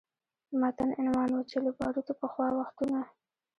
[0.49, 2.99] د متن عنوان و چې له باروتو پخوا وختونه